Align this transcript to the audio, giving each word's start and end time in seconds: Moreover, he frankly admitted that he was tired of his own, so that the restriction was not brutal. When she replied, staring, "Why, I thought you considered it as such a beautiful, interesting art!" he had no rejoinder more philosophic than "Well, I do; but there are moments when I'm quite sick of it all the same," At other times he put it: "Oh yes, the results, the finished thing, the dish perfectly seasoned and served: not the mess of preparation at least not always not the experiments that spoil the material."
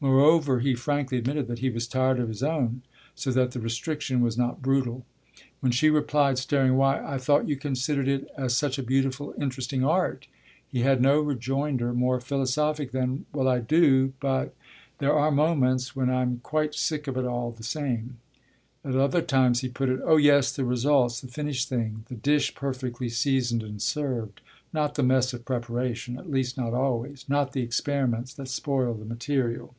Moreover, 0.00 0.60
he 0.60 0.76
frankly 0.76 1.18
admitted 1.18 1.48
that 1.48 1.58
he 1.58 1.70
was 1.70 1.88
tired 1.88 2.20
of 2.20 2.28
his 2.28 2.40
own, 2.40 2.82
so 3.16 3.32
that 3.32 3.50
the 3.50 3.58
restriction 3.58 4.20
was 4.20 4.38
not 4.38 4.62
brutal. 4.62 5.04
When 5.58 5.72
she 5.72 5.90
replied, 5.90 6.38
staring, 6.38 6.76
"Why, 6.76 7.04
I 7.04 7.18
thought 7.18 7.48
you 7.48 7.56
considered 7.56 8.06
it 8.06 8.28
as 8.38 8.54
such 8.56 8.78
a 8.78 8.82
beautiful, 8.84 9.34
interesting 9.40 9.84
art!" 9.84 10.28
he 10.68 10.82
had 10.82 11.02
no 11.02 11.18
rejoinder 11.20 11.92
more 11.92 12.20
philosophic 12.20 12.92
than 12.92 13.26
"Well, 13.32 13.48
I 13.48 13.58
do; 13.58 14.12
but 14.20 14.54
there 14.98 15.12
are 15.14 15.32
moments 15.32 15.96
when 15.96 16.08
I'm 16.10 16.38
quite 16.44 16.76
sick 16.76 17.08
of 17.08 17.16
it 17.16 17.24
all 17.24 17.50
the 17.50 17.64
same," 17.64 18.18
At 18.84 18.94
other 18.94 19.20
times 19.20 19.62
he 19.62 19.68
put 19.68 19.88
it: 19.88 19.98
"Oh 20.04 20.16
yes, 20.16 20.54
the 20.54 20.64
results, 20.64 21.20
the 21.22 21.26
finished 21.26 21.68
thing, 21.68 22.04
the 22.08 22.14
dish 22.14 22.54
perfectly 22.54 23.08
seasoned 23.08 23.64
and 23.64 23.82
served: 23.82 24.42
not 24.72 24.94
the 24.94 25.02
mess 25.02 25.32
of 25.32 25.44
preparation 25.44 26.16
at 26.20 26.30
least 26.30 26.56
not 26.56 26.72
always 26.72 27.24
not 27.28 27.52
the 27.52 27.62
experiments 27.62 28.32
that 28.34 28.46
spoil 28.46 28.94
the 28.94 29.04
material." 29.04 29.74